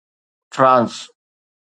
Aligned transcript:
France 0.53 0.95